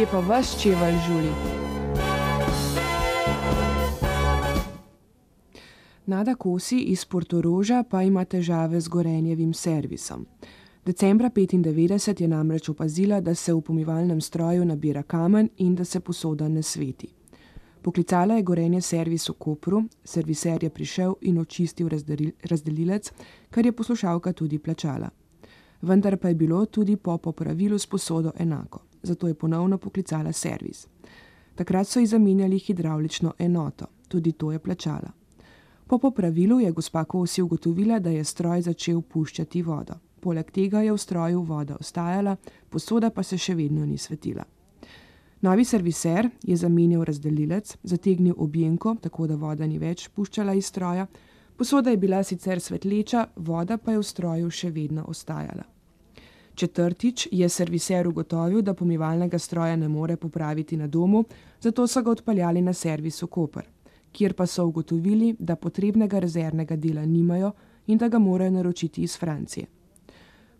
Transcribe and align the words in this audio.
kje 0.00 0.06
pa 0.12 0.20
vaš 0.20 0.62
čevelj 0.62 0.94
žuli? 1.06 1.28
Nada 6.06 6.34
Kosi 6.34 6.78
iz 6.78 7.04
Portoroža 7.04 7.84
pa 7.90 8.02
ima 8.02 8.24
težave 8.24 8.80
z 8.80 8.88
gorenjevim 8.88 9.52
servisom. 9.54 10.26
Decembra 10.86 11.30
1995 11.30 12.22
je 12.22 12.28
namreč 12.28 12.68
opazila, 12.68 13.20
da 13.20 13.34
se 13.34 13.52
v 13.52 13.60
pomivalnem 13.60 14.20
stroju 14.20 14.64
nabira 14.64 15.02
kamen 15.02 15.48
in 15.56 15.74
da 15.74 15.84
se 15.84 16.00
posoda 16.00 16.48
ne 16.48 16.62
sveti. 16.62 17.08
Poklicala 17.82 18.34
je 18.34 18.42
gorenje 18.42 18.80
servis 18.80 19.28
v 19.28 19.32
Kopru, 19.38 19.82
serviser 20.04 20.64
je 20.64 20.70
prišel 20.70 21.14
in 21.20 21.38
očistil 21.38 21.88
razdelilec, 22.50 23.12
kar 23.50 23.66
je 23.66 23.72
poslušalka 23.72 24.32
tudi 24.32 24.58
plačala. 24.58 25.10
Vendar 25.82 26.16
pa 26.16 26.28
je 26.28 26.34
bilo 26.34 26.66
tudi 26.66 26.96
po 26.96 27.18
popravilu 27.18 27.78
s 27.78 27.86
posodo 27.86 28.32
enako, 28.38 28.89
zato 29.02 29.28
je 29.28 29.34
ponovno 29.34 29.78
poklicala 29.78 30.32
servis. 30.32 30.86
Takrat 31.54 31.88
so 31.88 32.00
ji 32.00 32.06
zamenjali 32.06 32.58
hidravlično 32.58 33.32
enoto, 33.38 33.86
tudi 34.08 34.32
to 34.32 34.52
je 34.52 34.58
plačala. 34.58 35.10
Po 35.86 35.98
popravilu 35.98 36.60
je 36.60 36.72
gospa 36.72 37.04
Kosi 37.04 37.42
ugotovila, 37.42 37.98
da 37.98 38.10
je 38.10 38.24
stroj 38.24 38.62
začel 38.62 39.00
puščati 39.00 39.62
vodo. 39.62 39.94
Poleg 40.20 40.50
tega 40.50 40.82
je 40.82 40.92
v 40.92 40.98
stroju 40.98 41.42
voda 41.42 41.76
ostajala, 41.80 42.36
posoda 42.70 43.10
pa 43.10 43.22
se 43.22 43.38
še 43.38 43.54
vedno 43.54 43.86
ni 43.86 43.98
svetila. 43.98 44.44
Novi 45.40 45.64
serviser 45.64 46.28
je 46.42 46.56
zamenjal 46.56 47.04
razdelilec, 47.04 47.76
zategnil 47.82 48.34
objemko, 48.36 48.96
tako 49.00 49.26
da 49.26 49.36
voda 49.36 49.66
ni 49.66 49.78
več 49.78 50.08
puščala 50.14 50.54
iz 50.54 50.66
stroja. 50.66 51.06
Posoda 51.56 51.90
je 51.90 51.96
bila 51.96 52.22
sicer 52.22 52.60
svetleča, 52.60 53.26
voda 53.36 53.78
pa 53.78 53.92
je 53.92 53.98
v 53.98 54.04
stroju 54.04 54.50
še 54.50 54.70
vedno 54.70 55.04
ostajala. 55.08 55.64
Četrtič 56.60 57.28
je 57.32 57.48
serviser 57.48 58.08
ugotovil, 58.08 58.62
da 58.62 58.74
pomivalnega 58.74 59.38
stroja 59.38 59.76
ne 59.76 59.88
more 59.88 60.16
popraviti 60.16 60.76
na 60.76 60.86
domu, 60.86 61.24
zato 61.60 61.86
so 61.86 62.02
ga 62.02 62.10
odpeljali 62.10 62.60
na 62.62 62.72
servis 62.72 63.22
v 63.22 63.26
Koper, 63.26 63.68
kjer 64.12 64.34
pa 64.36 64.46
so 64.46 64.66
ugotovili, 64.66 65.30
da 65.38 65.56
potrebnega 65.56 66.18
rezervnega 66.18 66.76
dela 66.76 67.04
nimajo 67.06 67.52
in 67.86 67.98
da 67.98 68.08
ga 68.08 68.18
morajo 68.18 68.50
naročiti 68.50 69.02
iz 69.02 69.16
Francije. 69.18 69.66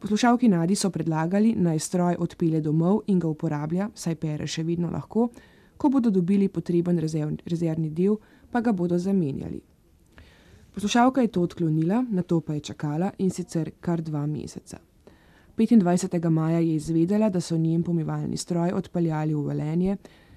Poslušalki 0.00 0.48
Nadi 0.48 0.74
so 0.74 0.90
predlagali, 0.90 1.54
naj 1.56 1.78
stroj 1.78 2.16
odpelje 2.18 2.60
domov 2.60 3.00
in 3.06 3.18
ga 3.18 3.28
uporablja, 3.28 3.88
saj 3.94 4.14
pere 4.14 4.46
še 4.46 4.62
vedno 4.62 4.90
lahko, 4.92 5.30
ko 5.76 5.88
bodo 5.88 6.10
dobili 6.10 6.48
potreben 6.48 7.00
rezervni 7.46 7.88
del, 7.90 8.18
pa 8.50 8.60
ga 8.60 8.72
bodo 8.72 8.98
zamenjali. 8.98 9.62
Poslušalka 10.74 11.24
je 11.24 11.32
to 11.32 11.40
odklonila, 11.40 12.04
na 12.10 12.22
to 12.22 12.40
pa 12.40 12.54
je 12.54 12.60
čakala 12.60 13.10
in 13.18 13.30
sicer 13.30 13.72
kar 13.80 14.02
dva 14.02 14.26
meseca. 14.26 14.78
25. 15.56 16.30
maja 16.30 16.58
je 16.58 16.74
izvedela, 16.74 17.30
da 17.30 17.40
so 17.40 17.56
njen 17.56 17.82
pomivalni 17.82 18.36
stroj 18.36 18.72
odpeljali 18.72 19.34
v 19.34 19.42
Velenje, 19.42 19.96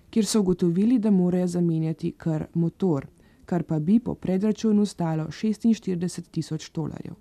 kjer 0.09 0.25
so 0.25 0.39
ugotovili, 0.39 0.99
da 0.99 1.11
morajo 1.11 1.47
zamenjati 1.47 2.11
kar 2.11 2.45
motor, 2.53 3.07
kar 3.45 3.63
pa 3.63 3.79
bi 3.79 3.99
po 3.99 4.15
predračunu 4.15 4.85
stalo 4.85 5.23
46 5.23 6.21
tisoč 6.31 6.71
dolarjev. 6.71 7.13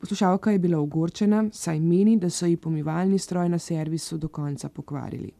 Poslušalka 0.00 0.50
je 0.50 0.58
bila 0.58 0.78
ogorčena, 0.78 1.44
saj 1.52 1.80
meni, 1.80 2.16
da 2.16 2.30
so 2.30 2.46
ji 2.46 2.56
pomivalni 2.56 3.18
stroj 3.18 3.48
na 3.48 3.58
servisu 3.58 4.18
do 4.18 4.28
konca 4.28 4.68
pokvarili. 4.68 5.32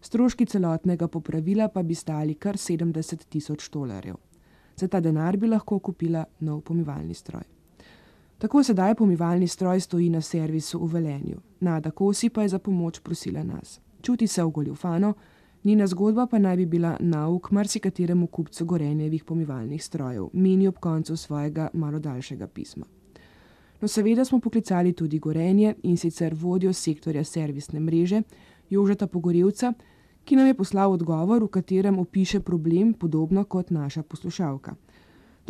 Stroški 0.00 0.46
celotnega 0.46 1.08
popravila 1.08 1.68
pa 1.68 1.82
bi 1.82 1.94
stali 1.94 2.34
kar 2.34 2.56
70 2.56 3.24
tisoč 3.28 3.70
dolarjev. 3.70 4.14
Za 4.76 4.88
ta 4.88 5.00
denar 5.00 5.36
bi 5.36 5.46
lahko 5.46 5.78
kupila 5.78 6.24
nov 6.40 6.60
pomivalni 6.60 7.14
stroj. 7.14 7.59
Tako 8.40 8.62
sedaj 8.62 8.94
pomivalni 8.94 9.48
stroj 9.48 9.80
stoji 9.80 10.08
na 10.10 10.20
servisu 10.20 10.78
v 10.78 10.92
Velenju. 10.92 11.40
Nada 11.60 11.90
Kosi 11.90 12.28
pa 12.28 12.42
je 12.42 12.48
za 12.48 12.58
pomoč 12.58 13.00
prosila 13.00 13.42
nas. 13.42 13.80
Čuti 14.02 14.26
se 14.26 14.42
ogoljufano, 14.42 15.14
njena 15.64 15.86
zgodba 15.86 16.26
pa 16.26 16.38
naj 16.38 16.56
bi 16.56 16.66
bila 16.66 16.96
nauk 17.00 17.50
marsikateremu 17.50 18.26
kupcu 18.26 18.64
gorenjevih 18.64 19.24
pomivalnih 19.24 19.84
strojev, 19.84 20.28
meni 20.32 20.68
ob 20.68 20.78
koncu 20.78 21.16
svojega 21.16 21.68
malo 21.72 21.98
daljšega 21.98 22.46
pisma. 22.46 22.86
No, 23.80 23.88
seveda 23.88 24.24
smo 24.24 24.40
poklicali 24.40 24.92
tudi 24.92 25.18
gorenje 25.18 25.74
in 25.82 25.96
sicer 25.96 26.34
vodjo 26.34 26.72
sektorja 26.72 27.24
servisne 27.24 27.80
mreže 27.80 28.22
Jožeta 28.70 29.06
Pogorevca, 29.06 29.72
ki 30.24 30.36
nam 30.36 30.46
je 30.46 30.54
poslal 30.54 30.92
odgovor, 30.92 31.44
v 31.44 31.48
katerem 31.48 31.98
opiše 31.98 32.40
problem 32.40 32.92
podobno 32.94 33.44
kot 33.44 33.70
naša 33.70 34.02
poslušalka. 34.02 34.74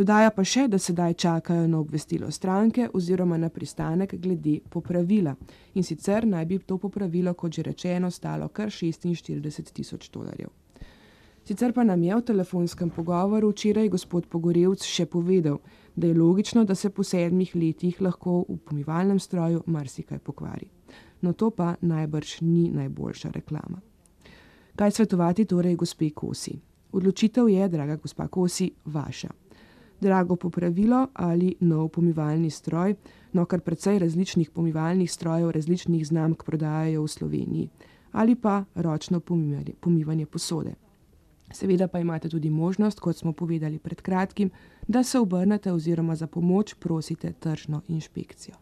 Dodaja 0.01 0.31
pa 0.33 0.41
še, 0.49 0.63
da 0.73 0.79
sedaj 0.81 1.13
čakajo 1.21 1.67
na 1.69 1.77
obvestilo 1.77 2.31
stranke 2.33 2.87
oziroma 2.97 3.37
na 3.37 3.51
pristanek 3.53 4.15
glede 4.17 4.55
popravila. 4.73 5.35
In 5.77 5.85
sicer 5.85 6.25
naj 6.25 6.47
bi 6.49 6.57
to 6.65 6.79
popravilo, 6.81 7.35
kot 7.35 7.53
že 7.53 7.63
rečeno, 7.67 8.09
stalo 8.11 8.49
kar 8.49 8.73
46 8.73 9.73
tisoč 9.77 10.09
dolarjev. 10.09 10.49
Sicer 11.45 11.75
pa 11.77 11.85
nam 11.85 12.01
je 12.03 12.17
v 12.17 12.25
telefonskem 12.31 12.91
pogovoru 12.97 13.51
včeraj 13.53 13.91
gospod 13.93 14.31
Pogorevc 14.33 14.87
še 14.89 15.05
povedal, 15.05 15.59
da 15.97 16.07
je 16.07 16.17
logično, 16.17 16.65
da 16.65 16.75
se 16.75 16.89
po 16.89 17.05
sedmih 17.05 17.53
letih 17.55 18.01
lahko 18.01 18.47
v 18.49 18.57
pomivalnem 18.57 19.21
stroju 19.21 19.67
marsikaj 19.67 20.23
pokvari. 20.25 20.71
No 21.21 21.35
to 21.35 21.51
pa 21.51 21.75
najbrž 21.81 22.39
ni 22.41 22.71
najboljša 22.73 23.35
reklama. 23.37 23.83
Kaj 24.77 24.97
svetovati 24.97 25.45
torej 25.45 25.77
gospe 25.77 26.09
Kosi? 26.11 26.57
Odločitev 26.93 27.53
je, 27.53 27.69
draga 27.69 28.01
gospa 28.01 28.29
Kosi, 28.29 28.73
vaša. 28.85 29.29
Drago 30.01 30.37
popravilo 30.37 31.07
ali 31.15 31.55
nov 31.61 31.89
pomivalni 31.89 32.51
stroj, 32.51 32.95
no 33.33 33.45
kar 33.45 33.61
precej 33.61 33.99
različnih 33.99 34.51
pomivalnih 34.51 35.13
strojev 35.13 35.51
različnih 35.51 36.07
znamk 36.07 36.45
prodajajo 36.45 37.03
v 37.03 37.09
Sloveniji, 37.09 37.69
ali 38.13 38.35
pa 38.35 38.65
ročno 38.75 39.21
pomivanje, 39.21 39.75
pomivanje 39.81 40.27
posode. 40.27 40.75
Seveda 41.53 41.89
pa 41.89 41.99
imate 41.99 42.29
tudi 42.29 42.51
možnost, 42.51 43.01
kot 43.01 43.17
smo 43.17 43.33
povedali 43.33 43.79
pred 43.79 44.01
kratkim, 44.01 44.51
da 44.89 45.03
se 45.03 45.19
obrnete 45.19 45.73
oziroma 45.73 46.17
za 46.17 46.27
pomoč 46.27 46.75
prosite 46.75 47.33
tržno 47.33 47.83
inšpekcijo. 47.89 48.55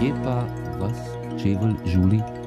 Kje 0.00 0.12
pa 0.24 0.46
vas 0.80 0.98
čevelj 1.42 1.74
žuli? 1.86 2.39